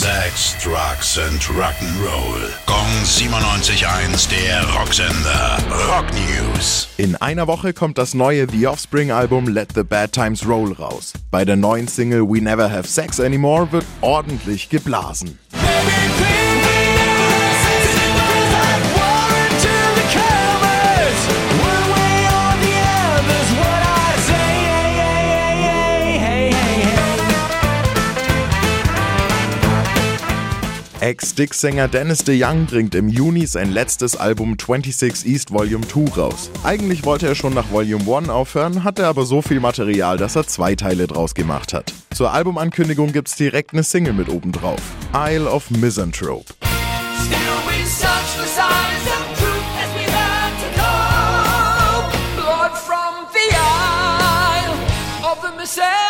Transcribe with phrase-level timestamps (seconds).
[0.00, 2.48] Sex, Drugs and Rock'n'Roll.
[2.64, 5.58] Gong 97.1, der Rocksender.
[5.88, 6.88] Rock News.
[6.96, 11.12] In einer Woche kommt das neue The Offspring-Album Let the Bad Times Roll raus.
[11.30, 15.38] Bei der neuen Single We Never Have Sex Anymore wird ordentlich geblasen.
[31.10, 36.50] Ex-Stick-Sänger Dennis DeYoung bringt im Juni sein letztes Album 26 East Volume 2 raus.
[36.62, 40.46] Eigentlich wollte er schon nach Volume 1 aufhören, hatte aber so viel Material, dass er
[40.46, 41.92] zwei Teile draus gemacht hat.
[42.14, 44.80] Zur Albumankündigung gibt's direkt eine Single mit oben drauf:
[45.12, 46.54] Isle of Misanthrope.
[55.72, 56.09] Gong